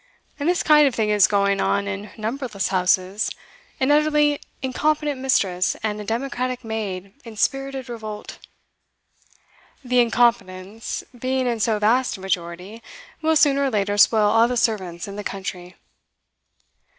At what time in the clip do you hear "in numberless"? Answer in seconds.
1.87-2.69